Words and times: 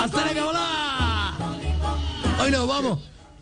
¡Hasta 0.00 0.32
la 0.32 0.46
hola! 0.46 1.34
Hoy 2.40 2.50
nos 2.50 2.66
vamos 2.66 2.98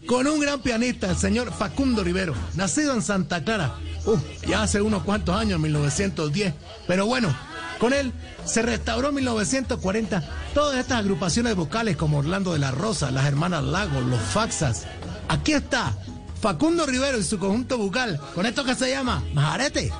con 0.07 0.27
un 0.27 0.41
gran 0.41 0.61
pianista, 0.61 1.11
el 1.11 1.17
señor 1.17 1.53
Facundo 1.53 2.03
Rivero, 2.03 2.35
nacido 2.55 2.95
en 2.95 3.03
Santa 3.03 3.45
Clara, 3.45 3.77
uh, 4.07 4.17
ya 4.47 4.63
hace 4.63 4.81
unos 4.81 5.05
cuantos 5.05 5.37
años, 5.37 5.57
en 5.57 5.63
1910. 5.63 6.55
Pero 6.87 7.07
bueno, 7.07 7.35
con 7.79 7.93
él 7.93 8.13
se 8.45 8.63
restauró 8.63 9.09
en 9.09 9.15
1940 9.17 10.23
todas 10.53 10.79
estas 10.79 10.99
agrupaciones 10.99 11.55
vocales 11.55 11.97
como 11.97 12.19
Orlando 12.19 12.53
de 12.53 12.59
la 12.59 12.73
Rosa, 12.73 13.11
las 13.11 13.27
Hermanas 13.27 13.65
Lagos, 13.65 14.05
los 14.05 14.21
Faxas. 14.21 14.87
Aquí 15.29 15.53
está 15.53 15.95
Facundo 16.41 16.87
Rivero 16.87 17.19
y 17.19 17.23
su 17.23 17.39
conjunto 17.39 17.79
vocal, 17.79 18.21
con 18.35 18.47
esto 18.47 18.65
que 18.65 18.75
se 18.75 18.91
llama 18.91 19.23
Majarete. 19.33 19.93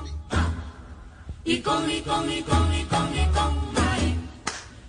Y 1.45 1.59
con, 1.59 1.89
y 1.89 2.01
con, 2.01 2.31
y 2.31 2.41
con, 2.43 2.73
y 2.73 2.83
con. 2.83 3.10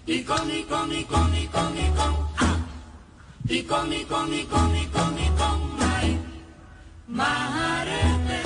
Y 0.04 0.24
con, 0.24 0.50
y 0.50 0.64
con, 0.64 0.92
y 0.92 1.04
con, 1.04 1.36
y 1.36 1.46
con, 1.46 1.78
y 1.78 1.90
con, 1.90 2.16
ah. 2.38 2.56
Y 3.48 3.62
con, 3.62 3.92
y 3.92 4.04
con, 4.04 4.34
y 4.34 4.44
con, 4.46 4.76
y 4.76 4.86
con, 4.86 5.18
y 5.18 5.28
con, 5.28 5.60
ay. 5.80 6.18
Majarete. 7.06 8.42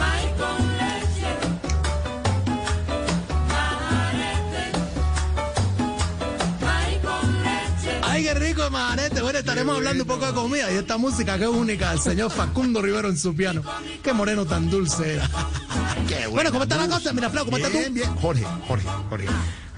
Ay, 0.00 0.34
con 0.38 0.76
leche. 0.78 1.32
Majarete. 3.48 4.64
Ay, 6.66 7.00
con 7.02 7.42
leche. 7.42 8.00
¡Ay, 8.04 8.22
qué 8.24 8.34
rico, 8.34 8.70
Majarete! 8.70 9.20
Bueno, 9.20 9.38
estaremos 9.38 9.76
hablando 9.76 10.04
un 10.04 10.08
poco 10.08 10.26
de 10.26 10.32
comida 10.32 10.72
y 10.72 10.76
esta 10.76 10.96
música 10.96 11.36
que 11.36 11.44
es 11.44 11.50
única 11.50 11.90
del 11.90 12.00
señor 12.00 12.30
Facundo 12.30 12.80
Rivero 12.80 13.10
en 13.10 13.18
su 13.18 13.36
piano. 13.36 13.62
¡Qué 14.02 14.14
moreno 14.14 14.46
tan 14.46 14.70
dulce 14.70 15.16
era! 15.16 15.28
bueno, 16.30 16.50
¿cómo 16.50 16.62
está 16.64 16.76
la 16.76 16.88
cosa? 16.88 17.12
Mira, 17.12 17.30
Flau, 17.30 17.44
¿cómo 17.44 17.56
estás 17.56 17.72
tú? 17.72 17.78
Bien, 17.78 17.94
bien. 17.94 18.14
Jorge, 18.16 18.44
Jorge, 18.66 18.86
Jorge. 19.08 19.26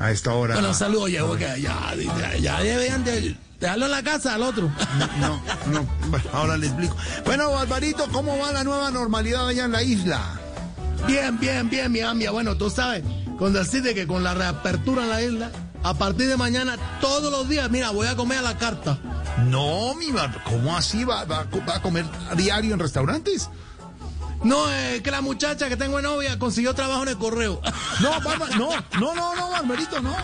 A 0.00 0.10
esta 0.10 0.32
hora. 0.32 0.54
Bueno, 0.54 0.72
saludos, 0.72 1.10
ya, 1.10 1.22
ya, 1.58 1.94
ya, 1.94 2.36
ya 2.38 2.60
deberían 2.62 3.04
de 3.04 3.36
dejarlo 3.60 3.84
en 3.84 3.90
la 3.90 4.02
casa 4.02 4.34
al 4.34 4.42
otro. 4.42 4.72
No, 5.20 5.40
no. 5.70 5.86
Bueno, 6.08 6.24
ahora 6.32 6.56
le 6.56 6.68
explico. 6.68 6.96
Bueno, 7.26 7.58
Alvarito, 7.58 8.08
¿cómo 8.10 8.38
va 8.38 8.50
la 8.50 8.64
nueva 8.64 8.90
normalidad 8.90 9.46
allá 9.46 9.66
en 9.66 9.72
la 9.72 9.82
isla? 9.82 10.40
Bien, 11.06 11.38
bien, 11.38 11.68
bien, 11.68 11.92
mi 11.92 12.00
amiga. 12.00 12.30
Bueno, 12.30 12.56
tú 12.56 12.70
sabes, 12.70 13.04
con 13.38 13.52
decirte 13.52 13.94
que 13.94 14.06
con 14.06 14.24
la 14.24 14.32
reapertura 14.32 15.02
en 15.02 15.08
la 15.10 15.22
isla, 15.22 15.50
a 15.82 15.92
partir 15.92 16.28
de 16.28 16.36
mañana, 16.38 16.78
todos 17.02 17.30
los 17.30 17.46
días, 17.48 17.70
mira, 17.70 17.90
voy 17.90 18.06
a 18.06 18.16
comer 18.16 18.38
a 18.38 18.42
la 18.42 18.56
carta. 18.56 18.98
No, 19.46 19.94
mi 19.96 20.12
mar, 20.12 20.42
¿cómo 20.44 20.74
así 20.76 21.04
va, 21.04 21.24
va, 21.24 21.46
va 21.68 21.76
a 21.76 21.82
comer 21.82 22.06
a 22.30 22.34
diario 22.34 22.72
en 22.72 22.80
restaurantes? 22.80 23.50
No, 24.42 24.70
es 24.70 25.02
que 25.02 25.10
la 25.10 25.20
muchacha 25.20 25.69
que 25.69 25.77
tengo 25.77 25.98
de 25.98 26.02
novia 26.02 26.38
consiguió 26.38 26.74
trabajo 26.74 27.02
en 27.02 27.10
el 27.10 27.19
correo. 27.19 27.60
No, 28.00 28.20
Barba, 28.22 28.48
no, 28.56 28.70
no, 28.98 29.14
no, 29.14 29.34
no, 29.36 29.50
Barbarito, 29.50 30.00
no. 30.00 30.14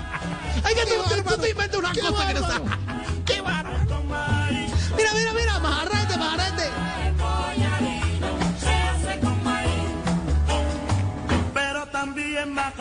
Ay, 0.65 0.75
que 0.75 0.81
Qué 0.83 0.87
tú, 0.87 1.03
tú, 1.03 1.11
bárbaro. 1.11 1.37
tú 1.37 1.47
inventas 1.47 1.79
una 1.79 1.93
Qué 1.93 2.01
cosa 2.01 2.27
que 2.29 2.35
no 2.35 2.41
bárbaro. 2.41 2.65
sabes. 2.67 2.79
¡Qué 3.27 3.41
bárbaro! 3.43 3.77
Mira, 4.97 5.13
mira, 5.15 5.33
mira, 5.35 5.59
majarrete, 5.59 6.17
majarrete. 6.17 6.71
Pero 11.55 11.87
también 11.89 12.55
maíz. 12.55 12.77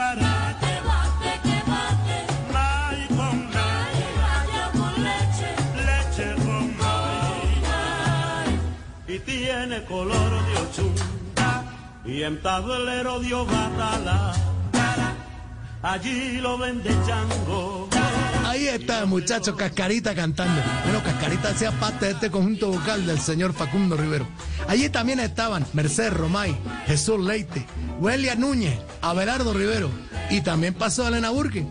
Y 9.07 9.19
tiene 9.19 9.84
color 9.85 10.31
de 10.47 10.57
ochunta. 10.57 11.03
Y 12.05 12.21
en 12.23 12.41
tablero 12.41 13.19
dio 13.19 13.45
batala. 13.45 14.33
Allí 15.81 16.39
lo 16.39 16.57
vende 16.57 16.89
chango. 17.05 17.89
Ahí 18.45 18.67
está 18.67 19.05
muchacho 19.05 19.55
Cascarita 19.55 20.16
cantando. 20.16 20.61
Bueno, 20.83 21.03
Cascarita 21.03 21.49
hacía 21.49 21.71
parte 21.71 22.05
de 22.05 22.11
este 22.11 22.31
conjunto 22.31 22.71
vocal 22.71 23.05
del 23.05 23.19
señor 23.19 23.53
Facundo 23.53 23.97
Rivero. 23.97 24.27
Allí 24.67 24.89
también 24.89 25.19
estaban 25.19 25.66
Mercedes 25.73 26.13
Romay, 26.13 26.55
Jesús 26.88 27.19
Leite, 27.19 27.66
Welia 27.99 28.35
Núñez, 28.35 28.79
Abelardo 29.01 29.53
Rivero 29.53 29.89
y 30.29 30.41
también 30.41 30.73
pasó 30.73 31.07
Elena 31.07 31.31
Burke. 31.31 31.67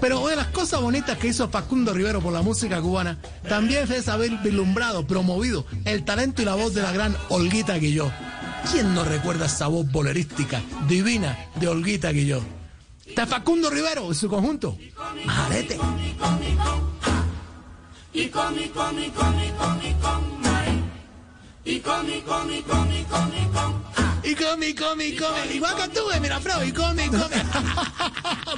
Pero 0.00 0.20
una 0.20 0.30
de 0.30 0.36
las 0.36 0.48
cosas 0.48 0.80
bonitas 0.80 1.16
que 1.16 1.28
hizo 1.28 1.48
Facundo 1.48 1.92
Rivero 1.92 2.20
por 2.20 2.32
la 2.32 2.42
música 2.42 2.80
cubana 2.80 3.18
también 3.48 3.90
es 3.90 4.08
haber 4.08 4.30
vislumbrado, 4.38 5.06
promovido 5.06 5.64
el 5.84 6.04
talento 6.04 6.42
y 6.42 6.44
la 6.44 6.54
voz 6.54 6.74
de 6.74 6.82
la 6.82 6.92
gran 6.92 7.16
Olguita 7.28 7.74
Guilló. 7.78 8.10
¿Quién 8.70 8.94
no 8.94 9.04
recuerda 9.04 9.46
esa 9.46 9.68
voz 9.68 9.90
bolerística, 9.90 10.60
divina 10.88 11.36
de 11.54 11.68
Olguita 11.68 12.10
Guilló? 12.10 12.42
De 13.14 13.26
Facundo 13.26 13.70
Rivero 13.70 14.10
y 14.10 14.14
su 14.14 14.28
conjunto. 14.28 14.76
Majarete. 15.24 15.78
Y 24.26 24.34
con, 24.34 24.62
y 24.62 24.74
con, 24.74 25.00
y 25.00 25.04
y. 25.04 25.08
Y 25.08 25.10
y 25.10 25.12
y 25.12 25.12
y 25.12 25.12
y. 25.12 25.12
Y 25.12 25.14
come, 25.14 25.14
come, 25.14 25.16
come. 25.16 25.54
Igual 25.54 25.76
que 25.76 25.88
tú, 25.88 26.00
eh, 26.12 26.18
mira, 26.20 26.40
Fro, 26.40 26.64
y 26.64 26.72
come, 26.72 27.06
come. 27.08 27.44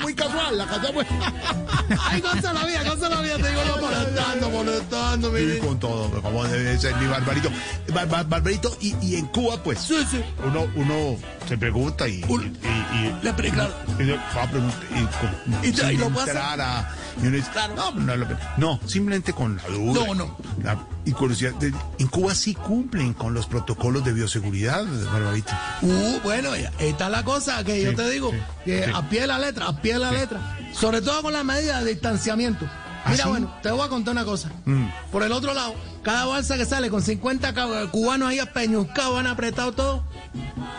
Muy 0.00 0.14
casual, 0.14 0.56
la 0.56 0.66
casa 0.66 0.92
fue. 0.94 1.06
Ay, 2.10 2.20
goza 2.22 2.52
la 2.52 2.64
vida, 2.64 2.84
goza 2.84 3.08
la 3.08 3.20
vida, 3.20 3.36
te 3.36 3.48
digo 3.48 3.62
yo 3.66 3.76
molestando, 3.82 4.50
molestando, 4.50 5.30
mi 5.30 5.40
niño. 5.42 5.60
con 5.66 5.78
todo, 5.80 6.22
como 6.22 6.44
debe 6.44 6.78
ser 6.78 6.94
mi 6.96 7.06
Barbarito. 7.06 7.50
Bar- 7.92 8.08
bar- 8.08 8.26
Barbarito, 8.28 8.76
y, 8.80 8.94
y 9.04 9.16
en 9.16 9.26
Cuba, 9.26 9.62
pues, 9.62 9.78
Sí, 9.80 9.96
sí. 10.10 10.22
uno, 10.44 10.66
uno 10.74 11.16
se 11.46 11.56
pregunta 11.58 12.08
y, 12.08 12.22
Un- 12.28 12.44
y, 12.62 13.06
y- 13.06 13.14
Le 13.22 13.32
pre- 13.34 13.50
claro. 13.50 13.74
y 13.98 14.02
le 14.04 14.14
va 14.16 14.42
a 14.42 14.50
preguntar 14.50 14.80
y, 15.62 15.66
Y 15.66 15.70
y 15.70 15.96
lo 15.98 16.08
puede 16.10 16.26
entrar 16.30 16.60
a- 16.60 16.94
y 17.22 17.26
uno 17.26 17.36
dice, 17.36 17.50
no, 17.76 17.92
no, 17.92 18.16
no, 18.16 18.26
no, 18.56 18.80
simplemente 18.86 19.32
con 19.32 19.56
la 19.56 19.64
duda. 19.68 20.06
No, 20.06 20.14
no. 20.14 20.36
La, 20.62 20.78
y 21.08 21.12
curiosidad. 21.12 21.52
de- 21.54 21.72
en 21.98 22.06
Cuba 22.08 22.34
sí 22.34 22.54
cumplen 22.54 23.14
con 23.14 23.34
los 23.34 23.46
protocolos 23.46 24.04
de 24.04 24.12
bioseguridad, 24.12 24.84
Barbarito. 25.12 25.52
Uh, 25.82 26.20
bueno, 26.22 26.54
ya 26.56 26.70
está 26.78 27.08
la 27.08 27.24
cosa 27.24 27.64
que 27.64 27.82
yo 27.82 27.94
te 27.94 28.08
digo, 28.10 28.30
sí, 28.30 28.36
que 28.64 28.84
sí. 28.84 28.90
a 28.94 29.08
pie 29.08 29.22
de 29.22 29.26
la 29.26 29.38
letra, 29.38 29.66
a 29.68 29.80
pie 29.80 29.94
de 29.94 29.98
la 30.00 30.12
letra. 30.12 30.58
Sobre 30.72 31.00
todo 31.00 31.22
con 31.22 31.32
las 31.32 31.44
medidas 31.44 31.82
de 31.84 31.90
distanciamiento. 31.90 32.66
¿Ah, 33.04 33.10
Mira, 33.12 33.26
bueno, 33.26 33.54
te 33.62 33.70
voy 33.70 33.80
a 33.86 33.88
contar 33.88 34.12
una 34.12 34.24
cosa. 34.24 34.50
Mm. 34.66 34.86
Por 35.10 35.22
el 35.22 35.32
otro 35.32 35.54
lado, 35.54 35.74
cada 36.02 36.26
balsa 36.26 36.56
que 36.56 36.64
sale 36.66 36.90
con 36.90 37.00
50 37.00 37.54
cab- 37.54 37.90
cubanos 37.90 38.28
ahí 38.28 38.38
apeñuscados, 38.38 39.14
van 39.14 39.26
apretados 39.28 39.74
todos, 39.76 40.02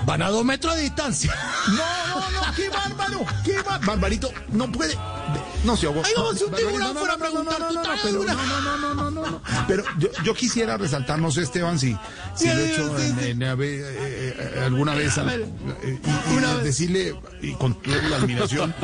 van 0.06 0.22
a 0.22 0.30
dos 0.30 0.46
metros 0.46 0.76
de 0.76 0.82
distancia. 0.84 1.34
No, 1.70 1.76
no, 2.20 2.32
no, 2.48 2.54
qué 2.56 2.70
bárbaro, 2.70 3.26
qué 3.44 3.56
bárbaro. 3.62 3.86
Barbarito, 3.88 4.32
no 4.52 4.72
puede. 4.72 4.96
No 5.64 5.76
se 5.76 5.88
ahogó. 5.88 6.02
Ay, 6.06 6.14
como 6.16 6.34
si 6.34 6.44
un 6.46 6.54
tiburón 6.54 6.96
fuera 6.96 7.14
a 7.14 7.18
preguntar, 7.18 7.60
no, 7.60 7.68
¿tú 7.68 7.74
no, 7.74 7.84
no, 7.84 7.90
pero 8.04 8.24
no, 8.24 8.94
no, 8.96 9.12
no, 9.12 9.12
no. 9.32 9.42
Pero 9.68 9.84
yo, 9.98 10.08
yo 10.24 10.34
quisiera 10.34 10.78
resaltar, 10.78 11.20
no 11.20 11.32
sé, 11.32 11.42
Esteban, 11.42 11.78
si, 11.78 11.92
si 12.36 12.46
Sí, 12.46 12.48
lo 12.48 12.54
he 12.60 12.72
hecho 12.72 13.00
en- 13.00 13.20
en- 13.20 13.42
eh, 13.44 13.56
eh, 13.60 14.62
alguna 14.66 14.94
vez. 14.96 15.18
A 15.18 15.34
eh, 15.34 15.46
y, 15.84 16.34
y 16.34 16.38
Una 16.38 16.54
vez. 16.56 16.64
decirle, 16.64 17.16
y 17.42 17.54
con 17.56 17.74
toda 17.82 18.02
la 18.04 18.16
admiración, 18.18 18.74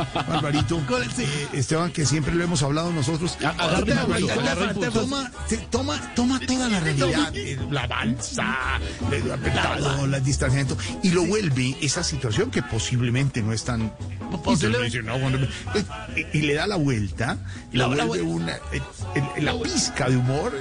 eh, 1.17 1.47
Esteban, 1.53 1.91
que 1.91 2.05
siempre 2.05 2.34
lo 2.35 2.44
hemos 2.44 2.61
hablado 2.64 2.91
nosotros. 2.91 3.38
toma, 4.94 5.32
toma, 5.72 6.14
toma, 6.16 6.40
toda 6.46 6.70
la 6.70 6.79
realidad, 6.79 7.34
la 7.72 7.88
balsa, 7.88 8.58
el 9.11 9.32
apretado, 9.32 10.05
el 10.05 10.23
distanciamiento, 10.23 10.78
y 11.03 11.09
lo 11.11 11.23
vuelve 11.26 11.78
esa 11.82 12.03
situación 12.03 12.52
que 12.52 12.61
posiblemente 12.64 13.41
no 13.41 13.53
es 13.53 13.64
tan 13.64 13.94
y 16.34 16.41
le 16.41 16.53
da 16.55 16.65
la 16.67 16.76
vuelta 16.78 17.38
y 17.72 17.78
la 17.78 17.88
La- 17.88 17.96
la 17.96 18.06
vuelve 18.06 18.23
una 18.26 18.59
la 19.40 19.53
pizca 19.62 20.09
de 20.09 20.17
humor 20.17 20.53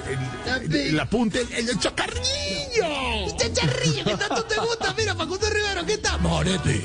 el, 0.47 0.65
el, 0.65 0.75
el 0.89 1.01
apunte 1.01 1.41
el, 1.57 1.69
el 1.69 1.79
chocarrillo 1.79 3.37
Chacharrillo, 3.37 4.05
que 4.05 4.17
tanto 4.17 4.45
te 4.45 4.57
gusta. 4.61 4.95
Mira, 4.97 5.15
Facundo 5.15 5.49
Rivero, 5.51 5.85
¿qué 5.87 5.99
tal? 5.99 6.21
Morete. 6.21 6.85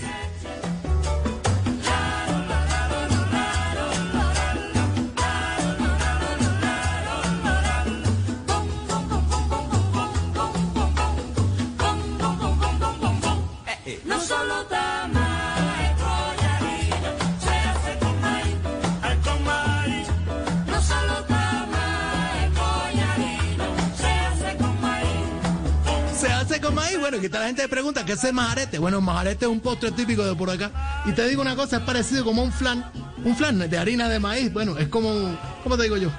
Maíz, 26.80 27.00
bueno, 27.00 27.20
que 27.20 27.26
está 27.28 27.40
la 27.40 27.48
gente 27.48 27.62
que 27.64 27.68
pregunta 27.68 28.06
qué 28.06 28.14
es 28.14 28.24
el 28.24 28.34
majarete. 28.34 28.80
Bueno, 28.80 28.98
el 29.00 29.04
majarete 29.04 29.46
es 29.46 29.52
un 29.52 29.60
postre 29.60 29.92
típico 29.92 30.24
de 30.26 30.36
por 30.36 30.50
acá. 30.50 30.72
Y 31.06 31.12
te 31.12 31.28
digo 31.28 31.42
una 31.42 31.56
cosa, 31.56 31.78
es 31.78 31.84
parecido 31.84 32.24
como 32.24 32.44
un 32.44 32.52
flan, 32.52 32.86
un 33.24 33.36
flan 33.36 33.58
de 33.70 33.78
harina 33.78 34.08
de 34.10 34.20
maíz. 34.20 34.52
Bueno, 34.52 34.78
es 34.78 34.88
como, 34.88 35.10
un- 35.10 35.38
¿cómo 35.64 35.78
te 35.78 35.84
digo 35.84 35.98
yo? 35.98 36.10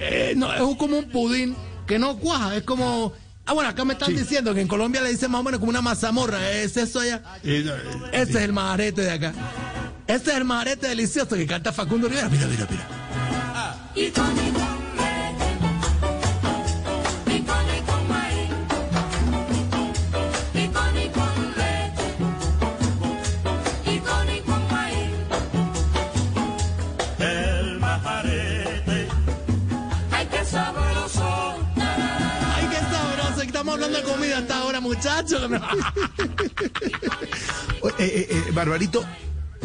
Eh, 0.00 0.34
no, 0.36 0.52
es 0.52 0.60
un- 0.60 0.76
como 0.76 0.98
un 0.98 1.08
pudín 1.10 1.56
que 1.86 1.98
no 1.98 2.16
cuaja, 2.16 2.56
es 2.56 2.62
como... 2.62 3.12
Ah, 3.48 3.52
bueno, 3.52 3.70
acá 3.70 3.84
me 3.84 3.92
están 3.92 4.14
diciendo 4.14 4.52
que 4.54 4.60
en 4.60 4.66
Colombia 4.66 5.00
le 5.00 5.10
dicen 5.10 5.30
más 5.30 5.40
o 5.40 5.44
menos 5.44 5.60
como 5.60 5.70
una 5.70 5.80
mazamorra. 5.80 6.50
¿Es 6.50 6.76
eso 6.76 6.98
allá? 6.98 7.22
Eh, 7.44 7.62
no, 7.64 7.72
eh, 7.74 8.10
Ese 8.12 8.30
es 8.30 8.36
el 8.44 8.52
majarete 8.52 9.02
de 9.02 9.10
acá. 9.12 9.32
Ese 10.08 10.30
es 10.30 10.36
el 10.36 10.44
majarete 10.44 10.88
delicioso 10.88 11.36
que 11.36 11.46
canta 11.46 11.72
Facundo 11.72 12.08
Rivera. 12.08 12.28
Mira, 12.28 12.46
mira, 12.48 12.66
mira. 12.68 12.86
Muchachos. 34.96 35.50
eh, 37.82 37.92
eh, 37.98 38.26
eh, 38.30 38.50
Barbarito, 38.52 39.04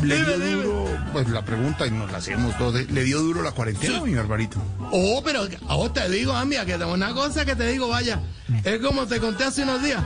¿le 0.04 0.16
Dime, 0.16 0.26
dio 0.28 0.40
dime. 0.40 0.64
duro? 0.64 0.98
Pues 1.14 1.30
la 1.30 1.44
pregunta 1.44 1.88
y 1.88 1.92
nos 1.92 2.12
la 2.12 2.18
hacemos 2.20 2.58
todos. 2.58 2.90
¿Le 2.92 3.04
dio 3.04 3.20
duro 3.22 3.42
la 3.42 3.52
cuarentena, 3.52 4.02
mi 4.02 4.14
Barbarito? 4.14 4.62
Oh, 4.92 5.22
pero 5.24 5.48
vos 5.68 5.94
te 5.94 6.10
digo, 6.10 6.34
amiga, 6.34 6.66
que 6.66 6.78
tengo 6.78 6.94
una 6.94 7.14
cosa 7.14 7.46
que 7.46 7.56
te 7.56 7.68
digo, 7.68 7.88
vaya. 7.88 8.20
Es 8.64 8.80
como 8.80 9.06
te 9.08 9.20
conté 9.20 9.46
hace 9.46 9.64
unos 9.64 9.82
días. 9.84 10.02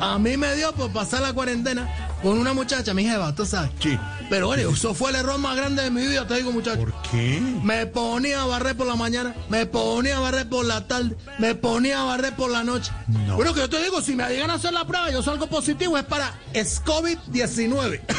A 0.00 0.18
mí 0.18 0.36
me 0.36 0.54
dio 0.54 0.72
por 0.72 0.90
pasar 0.92 1.20
la 1.22 1.32
cuarentena 1.32 1.88
con 2.22 2.38
una 2.38 2.52
muchacha, 2.52 2.94
mi 2.94 3.04
jeva, 3.04 3.34
tú 3.34 3.46
sabes. 3.46 3.70
Sí. 3.80 3.98
Pero 4.28 4.46
bueno, 4.48 4.70
eso 4.70 4.94
fue 4.94 5.10
el 5.10 5.16
error 5.16 5.38
más 5.38 5.56
grande 5.56 5.82
de 5.82 5.90
mi 5.90 6.06
vida, 6.06 6.26
te 6.26 6.36
digo, 6.36 6.52
muchacho. 6.52 6.78
¿Por 6.78 6.94
qué? 7.02 7.40
Me 7.62 7.86
ponía 7.86 8.42
a 8.42 8.46
barrer 8.46 8.76
por 8.76 8.86
la 8.86 8.96
mañana, 8.96 9.34
me 9.48 9.66
ponía 9.66 10.18
a 10.18 10.20
barrer 10.20 10.48
por 10.48 10.64
la 10.64 10.86
tarde, 10.86 11.16
me 11.38 11.54
ponía 11.54 12.02
a 12.02 12.04
barrer 12.04 12.34
por 12.36 12.50
la 12.50 12.62
noche. 12.62 12.92
No. 13.08 13.36
Bueno, 13.36 13.54
que 13.54 13.60
yo 13.60 13.68
te 13.68 13.82
digo, 13.82 14.00
si 14.00 14.14
me 14.14 14.28
llegan 14.28 14.50
a 14.50 14.54
hacer 14.54 14.72
la 14.72 14.86
prueba, 14.86 15.10
yo 15.10 15.22
salgo 15.22 15.46
positivo, 15.48 15.96
es 15.98 16.04
para 16.04 16.32
SCOVID-19. 16.52 18.00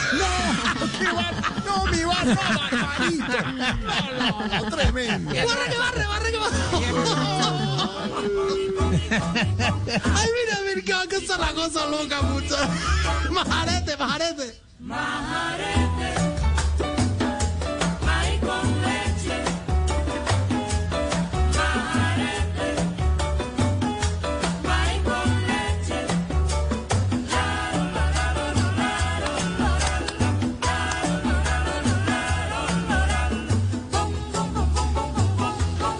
No, 1.65 1.86
mi 1.86 2.04
barba, 2.04 2.36
Barbarito. 2.69 3.25
No, 4.18 4.47
no, 4.50 4.62
no, 4.62 4.75
tremendo. 4.75 5.30
¡Barre 5.31 5.71
que 5.71 5.77
barre, 5.77 6.06
barre 6.06 6.31
que 6.31 6.38
barre! 6.38 6.57
Ay, 9.12 10.30
mira, 10.36 10.60
mira, 11.38 11.48
que 11.48 11.56
va 11.56 11.63
a 11.63 11.68
casar 11.68 11.89
la 11.89 11.98
cosa 11.98 12.18
loca. 12.18 12.22
Majarete, 13.31 13.98
majarete. 13.98 13.98
Majarete, 13.98 14.60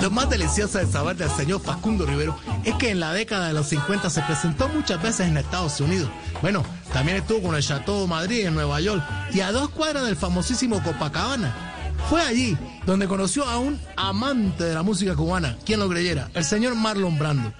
Lo 0.01 0.09
más 0.09 0.27
delicioso 0.31 0.80
de 0.80 0.88
saber 0.88 1.15
del 1.15 1.30
señor 1.30 1.62
Facundo 1.62 2.07
Rivero 2.07 2.36
es 2.63 2.74
que 2.75 2.89
en 2.89 3.00
la 3.00 3.13
década 3.13 3.48
de 3.48 3.53
los 3.53 3.68
50 3.68 4.09
se 4.09 4.24
presentó 4.24 4.68
muchas 4.68 5.00
veces 5.00 5.27
en 5.27 5.38
Estados 5.38 5.80
Unidos. 5.80 6.09
Bueno, 6.42 6.63
también 6.92 7.18
estuvo 7.18 7.44
con 7.44 7.56
el 7.56 7.62
Chateau 7.62 8.07
Madrid 8.07 8.48
en 8.48 8.56
Nueva 8.56 8.81
York 8.81 9.03
y 9.31 9.42
a 9.42 9.51
dos 9.51 9.69
cuadras 9.69 10.06
del 10.06 10.15
famosísimo 10.15 10.81
Copacabana. 10.81 11.56
Fue 12.09 12.19
allí 12.19 12.57
donde 12.88 13.07
conoció 13.07 13.45
a 13.45 13.59
un 13.59 13.80
amante 13.95 14.63
de 14.63 14.74
la 14.74 14.81
música 14.81 15.15
cubana, 15.15 15.56
quien 15.65 15.80
lo 15.80 15.88
creyera, 15.88 16.31
el 16.33 16.44
señor 16.44 16.74
Marlon 16.74 17.19
Brando. 17.19 17.54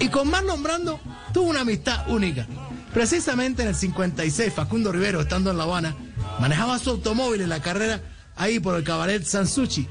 Y 0.00 0.08
con 0.08 0.28
Marlon 0.28 0.64
Brando 0.64 0.98
tuvo 1.32 1.50
una 1.50 1.60
amistad 1.60 2.08
única. 2.08 2.48
Precisamente 2.92 3.62
en 3.62 3.68
el 3.68 3.76
56, 3.76 4.52
Facundo 4.52 4.90
Rivero, 4.90 5.20
estando 5.20 5.52
en 5.52 5.58
La 5.58 5.62
Habana, 5.62 5.94
manejaba 6.40 6.76
su 6.80 6.90
automóvil 6.90 7.42
en 7.42 7.50
la 7.50 7.62
carrera 7.62 8.00
ahí 8.34 8.58
por 8.58 8.74
el 8.76 8.84
cabaret 8.84 9.22
Sansuchi. 9.24 9.86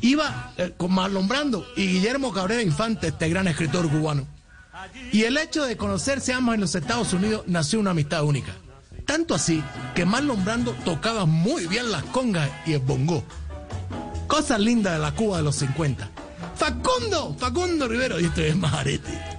Iba 0.00 0.52
eh, 0.56 0.74
con 0.76 0.92
Marlon 0.92 1.28
Brando 1.28 1.66
y 1.76 1.86
Guillermo 1.86 2.32
Cabrera 2.32 2.62
Infante, 2.62 3.08
este 3.08 3.28
gran 3.28 3.48
escritor 3.48 3.88
cubano. 3.90 4.26
Y 5.12 5.24
el 5.24 5.36
hecho 5.36 5.64
de 5.64 5.76
conocerse 5.76 6.32
ambos 6.32 6.54
en 6.54 6.60
los 6.60 6.74
Estados 6.74 7.12
Unidos 7.12 7.44
nació 7.46 7.80
una 7.80 7.90
amistad 7.90 8.24
única. 8.24 8.52
Tanto 9.06 9.34
así 9.34 9.62
que 9.94 10.04
Marlon 10.04 10.44
Brando 10.44 10.72
tocaba 10.84 11.24
muy 11.24 11.66
bien 11.66 11.90
las 11.90 12.04
congas 12.04 12.50
y 12.66 12.74
el 12.74 12.80
bongo. 12.80 13.24
Cosas 14.26 14.60
lindas 14.60 14.94
de 14.94 14.98
la 14.98 15.12
Cuba 15.12 15.38
de 15.38 15.42
los 15.42 15.56
50. 15.56 16.08
Facundo, 16.54 17.34
Facundo 17.38 17.88
Rivero, 17.88 18.20
y 18.20 18.26
esto 18.26 18.42
es 18.42 18.56
Majarete. 18.56 19.37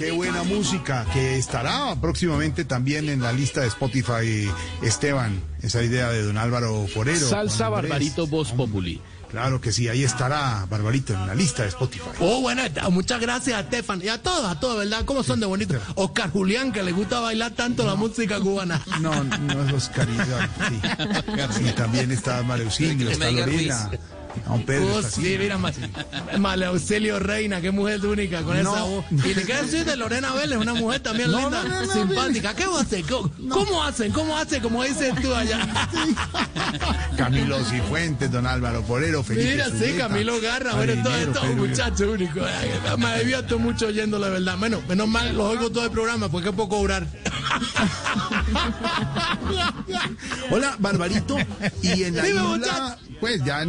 Qué 0.00 0.12
buena, 0.12 0.42
música 0.44 1.04
que 1.12 1.36
estará 1.36 1.94
próximamente 2.00 2.64
también 2.64 3.10
en 3.10 3.20
la 3.20 3.32
lista 3.32 3.60
de 3.60 3.66
Spotify, 3.66 4.50
Esteban. 4.80 5.42
Esa 5.60 5.82
idea 5.82 6.08
de 6.08 6.22
don 6.22 6.38
Álvaro 6.38 6.86
Forero. 6.86 7.28
Salsa. 7.28 7.68
Barbarito 7.68 8.26
Voz 8.26 8.50
Populi. 8.52 9.02
Claro 9.30 9.60
que 9.60 9.72
sí, 9.72 9.88
ahí 9.88 10.02
estará 10.02 10.66
Barbarito 10.70 11.12
en 11.12 11.26
la 11.26 11.34
lista 11.34 11.64
de 11.64 11.68
Spotify. 11.68 12.08
Oh, 12.18 12.40
bueno, 12.40 12.62
muchas 12.90 13.20
gracias 13.20 13.58
a 13.58 13.60
Estefan 13.60 14.00
y 14.02 14.08
a 14.08 14.22
todos, 14.22 14.50
a 14.50 14.58
todos, 14.58 14.78
¿verdad? 14.78 15.04
¿Cómo 15.04 15.22
son 15.22 15.38
de 15.38 15.44
bonitos? 15.44 15.76
Oscar 15.96 16.30
Julián, 16.30 16.72
que 16.72 16.82
le 16.82 16.92
gusta 16.92 17.20
bailar 17.20 17.50
tanto 17.50 17.84
la 17.84 17.94
música 17.94 18.40
cubana. 18.40 18.82
No, 19.02 19.22
no 19.22 19.66
es 19.66 19.72
Oscar 19.74 20.08
Sí. 20.08 20.80
Sí, 21.58 21.72
también 21.76 22.10
está 22.10 22.42
me 22.42 22.56
está 22.64 23.30
Lorena. 23.30 23.90
Don 24.46 24.62
Pedro 24.64 24.94
Oh, 24.96 25.02
sí, 25.02 25.36
mira, 25.38 25.58
Ma- 25.58 25.72
Male 26.38 26.66
Auxilio 26.66 27.18
Reina, 27.18 27.60
qué 27.60 27.70
mujer 27.70 28.04
única 28.06 28.42
con 28.42 28.60
No. 28.62 28.72
esa 28.74 28.82
voz. 28.84 29.04
Y 29.10 29.34
le 29.34 29.42
queda 29.44 29.62
decir 29.62 29.84
de 29.84 29.96
Lorena 29.96 30.32
Vélez, 30.32 30.58
una 30.58 30.74
mujer 30.74 31.00
también 31.00 31.30
No, 31.30 31.40
linda, 31.40 31.62
no, 31.64 31.92
simpática. 31.92 32.54
¿Qué 32.54 32.66
va 32.66 32.78
a 32.78 32.82
hacer? 32.82 33.04
¿Cómo, 33.04 33.30
cómo 33.48 33.82
hacen? 33.82 34.12
¿Cómo 34.12 34.36
hacen? 34.36 34.62
Como 34.62 34.82
dices 34.84 35.12
tú 35.20 35.34
allá. 35.34 35.60
Camilo 37.16 37.62
Cifuentes, 37.64 38.30
don 38.30 38.46
Álvaro 38.46 38.82
Forero, 38.82 39.22
Felipe 39.22 39.50
Mira, 39.52 39.66
sí, 39.70 39.94
Camilo 39.98 40.40
Garra, 40.40 40.74
bueno, 40.74 41.02
todo 41.02 41.16
esto, 41.16 41.40
Pedro- 41.42 41.56
muchacho 41.56 42.10
único. 42.12 42.40
Me 42.98 43.18
divierto 43.20 43.58
mucho 43.58 43.86
oyéndolo, 43.88 44.26
de 44.26 44.32
verdad. 44.32 44.56
Bueno, 44.58 44.80
menos 44.88 45.08
mal, 45.08 45.36
los 45.36 45.46
oigo 45.50 45.70
todo 45.70 45.84
el 45.84 45.90
programa, 45.90 46.28
porque 46.28 46.52
puedo 46.52 46.68
cobrar. 46.68 47.06
Hola, 50.50 50.76
Barbarito. 50.78 51.36
Y 51.82 52.04
en 52.04 52.16
la 52.16 52.28
isla, 52.28 52.98
pues 53.20 53.42
ya, 53.44 53.66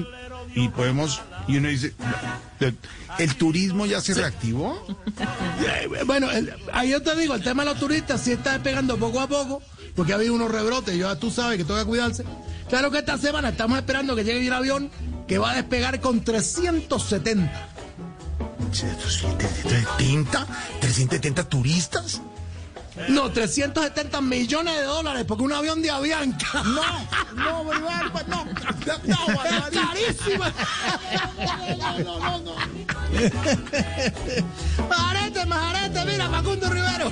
y 0.55 0.67
podemos, 0.69 1.21
y 1.47 1.57
uno 1.57 1.69
dice, 1.69 1.93
¿el 3.19 3.35
turismo 3.35 3.85
ya 3.85 4.01
se 4.01 4.13
reactivó? 4.13 4.85
Eh, 5.63 6.03
Bueno, 6.05 6.29
el- 6.31 6.53
ahí 6.73 6.89
yo 6.89 7.01
te 7.01 7.15
digo, 7.15 7.35
el 7.35 7.43
tema 7.43 7.63
de 7.63 7.69
los 7.71 7.79
turistas 7.79 8.21
sí 8.21 8.31
está 8.31 8.53
despegando 8.53 8.97
poco 8.97 9.19
a 9.19 9.27
poco, 9.27 9.61
porque 9.95 10.13
ha 10.13 10.15
habido 10.15 10.33
unos 10.33 10.51
rebrotes, 10.51 10.95
yo 10.97 11.15
tú 11.17 11.29
sabes 11.31 11.57
que 11.57 11.63
toca 11.65 11.85
cuidarse. 11.85 12.23
Claro 12.69 12.89
que 12.91 12.99
esta 12.99 13.17
semana 13.17 13.49
estamos 13.49 13.77
esperando 13.77 14.15
que 14.15 14.23
llegue 14.23 14.45
el 14.47 14.53
avión 14.53 14.89
que 15.27 15.37
va 15.37 15.51
a 15.51 15.55
despegar 15.55 15.99
con 15.99 16.23
370. 16.23 17.67
370, 18.71 20.47
370 20.79 21.43
turistas. 21.49 22.21
No, 23.09 23.31
370 23.31 24.21
millones 24.21 24.77
de 24.77 24.83
dólares, 24.83 25.25
porque 25.27 25.43
un 25.43 25.53
avión 25.53 25.81
de 25.81 25.89
Avianca. 25.89 26.63
No, 26.63 27.07
no, 27.33 27.63
Bolívar, 27.63 28.11
no, 28.27 28.45
no, 28.45 29.43
Es 29.43 29.61
carísimo. 29.71 30.45
No, 31.77 32.19
no, 32.19 32.39
no. 32.39 32.55
Majarete, 34.89 35.45
majarete, 35.45 36.05
mira, 36.05 36.29
Facundo 36.29 36.69
Rivero. 36.69 37.11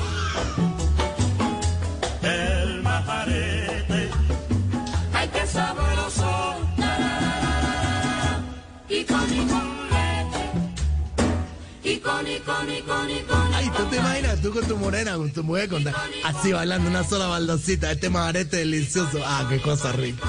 Te 13.89 13.97
imaginas, 13.97 14.41
tú 14.41 14.53
con 14.53 14.65
tu 14.67 14.77
morena, 14.77 15.15
con 15.15 15.31
tu 15.31 15.43
mujer, 15.43 15.69
con 15.69 15.83
así 16.23 16.51
bailando 16.51 16.89
una 16.89 17.03
sola 17.03 17.27
baldosita, 17.27 17.91
este 17.91 18.09
majarete 18.09 18.57
delicioso. 18.57 19.19
Ah, 19.25 19.45
qué 19.49 19.59
cosa 19.59 19.91
rica. 19.91 20.27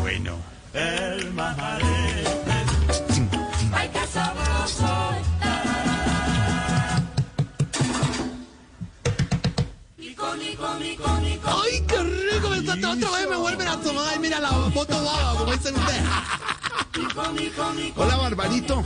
Bueno. 0.00 0.36
El 0.72 1.32
majarete, 1.32 1.84
ay 3.72 3.90
qué 3.92 4.06
sabroso. 4.12 5.10
Y 9.98 10.14
con 10.14 10.40
y 10.40 10.54
con 10.54 10.86
y 10.86 10.96
con 10.96 11.26
y 11.26 11.36
con. 11.38 11.52
¡Ay, 11.64 11.84
rico 12.30 12.50
me 12.50 12.62
tira 12.62 14.40
la 14.40 14.50
foto 14.72 15.04
baba, 15.04 15.38
como 15.38 15.52
dicen 15.52 15.74
ustedes. 15.74 16.02
Hola, 17.96 18.16
Barbarito. 18.16 18.84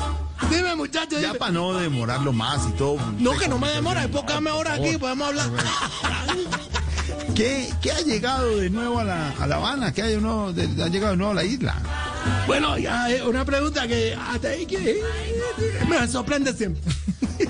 Dime, 0.57 0.75
muchachos. 0.77 1.21
Ya 1.21 1.35
para 1.35 1.53
no 1.53 1.73
demorarlo 1.75 2.33
más 2.33 2.67
y 2.69 2.73
todo. 2.73 2.97
No, 3.19 3.33
que 3.39 3.49
no 3.49 3.59
me 3.59 3.69
demora, 3.71 4.03
es 4.05 4.09
poca 4.11 4.39
hora 4.39 4.75
aquí, 4.75 4.97
podemos 4.99 5.29
hablar. 5.29 5.51
¿Qué, 7.35 7.69
qué 7.83 7.91
ha 7.91 8.01
llegado 8.01 8.57
de 8.59 8.71
nuevo 8.71 9.01
a 9.01 9.05
La, 9.05 9.31
a 9.41 9.47
la 9.47 9.57
Habana? 9.57 9.93
¿Qué 9.93 10.03
hay 10.03 10.13
de 10.15 10.21
nuevo 10.21 10.53
de- 10.53 10.83
ha 10.83 10.89
llegado 10.89 11.13
de 11.13 11.17
nuevo 11.17 11.33
a 11.33 11.35
la 11.35 11.45
isla? 11.45 11.75
Bueno, 12.47 12.79
ya 12.79 13.11
es 13.11 13.23
una 13.23 13.45
pregunta 13.45 13.89
que 13.89 14.15
hasta 14.15 14.49
ahí 14.49 14.67
que 14.67 15.01
me 15.89 16.07
sorprende 16.09 16.53
siempre. 16.53 16.83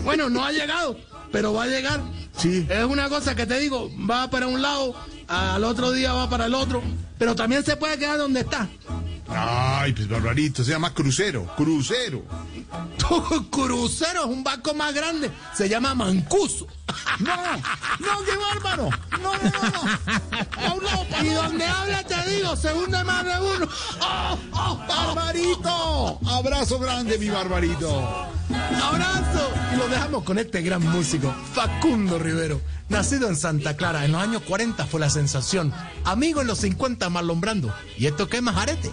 Bueno, 0.03 0.31
no 0.31 0.43
ha 0.43 0.51
llegado, 0.51 0.97
pero 1.31 1.53
va 1.53 1.65
a 1.65 1.67
llegar. 1.67 2.01
Sí. 2.39 2.67
Es 2.71 2.85
una 2.85 3.11
cosa 3.11 3.35
que 3.35 3.45
te 3.45 3.59
digo, 3.61 3.91
va 4.11 4.31
para 4.31 4.47
un 4.47 4.63
lado, 4.63 4.95
al 5.29 5.63
otro 5.65 5.93
día 5.93 6.15
va 6.15 6.31
para 6.31 6.47
el 6.47 6.55
otro, 6.55 6.83
pero 7.19 7.35
también 7.35 7.63
se 7.65 7.77
puede 7.77 7.99
quedar 7.99 8.17
donde 8.17 8.41
está. 8.41 8.67
Ay, 9.29 9.93
pues 9.93 10.09
Barbarito, 10.09 10.63
se 10.63 10.73
llama 10.73 10.93
crucero, 10.93 11.47
crucero. 11.57 12.23
Crucero 13.51 14.21
es 14.21 14.27
un 14.27 14.43
barco 14.45 14.75
más 14.75 14.95
grande, 14.95 15.31
se 15.55 15.69
llama 15.69 15.95
Mancuso. 15.95 16.67
No, 17.21 17.35
no, 17.35 18.25
qué 18.25 18.37
bárbaro. 18.37 18.91
No, 19.23 19.33
no, 19.37 19.51
no, 19.51 20.81
no. 20.81 21.23
Y 21.23 21.29
donde 21.29 21.65
habla, 21.65 22.03
te 22.03 22.31
digo, 22.31 22.57
se 22.57 22.73
hunde 22.73 23.03
más 23.05 23.25
de 23.25 23.41
uno. 23.41 23.69
¡Oh, 24.01 24.39
oh, 24.53 24.59
oh! 24.59 24.87
Barbarito. 24.87 26.21
Abrazo 26.27 26.79
grande, 26.79 27.19
mi 27.19 27.31
Barbarito. 27.31 28.29
¡Abrazo! 28.51 29.51
Y 29.73 29.77
lo 29.77 29.89
dejamos 29.89 30.25
con 30.25 30.39
este 30.39 30.63
gran 30.63 30.83
músico, 30.83 31.35
Facundo 31.53 32.19
Rivero. 32.19 32.61
Nacido 32.89 33.29
en 33.29 33.37
Santa 33.37 33.77
Clara, 33.77 34.05
en 34.05 34.13
los 34.13 34.23
años 34.23 34.43
40 34.43 34.87
fue 34.87 35.01
la 35.01 35.11
sensación. 35.11 35.73
Amigo 36.05 36.43
en 36.43 36.47
los 36.47 36.59
50 36.59 37.09
malombrando. 37.09 37.75
¿Y 37.97 38.07
esto 38.07 38.29
qué 38.29 38.37
es 38.37 38.43
majarete? 38.43 38.91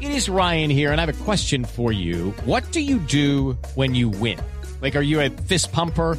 It 0.00 0.10
is 0.10 0.28
Ryan 0.28 0.70
here, 0.70 0.92
and 0.92 1.00
I 1.00 1.06
have 1.06 1.08
a 1.08 1.24
question 1.24 1.64
for 1.64 1.92
you. 1.92 2.34
What 2.44 2.72
do 2.72 2.80
you 2.80 2.98
do 2.98 3.56
when 3.74 3.94
you 3.94 4.08
win? 4.08 4.38
Like, 4.80 4.96
are 4.96 5.02
you 5.02 5.20
a 5.20 5.30
fist 5.30 5.72
pumper? 5.72 6.18